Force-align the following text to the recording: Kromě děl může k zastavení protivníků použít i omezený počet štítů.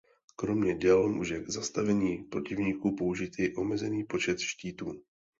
Kromě 0.35 0.75
děl 0.75 1.09
může 1.09 1.39
k 1.39 1.49
zastavení 1.49 2.17
protivníků 2.23 2.95
použít 2.95 3.33
i 3.39 3.55
omezený 3.55 4.03
počet 4.03 4.39
štítů. 4.39 5.01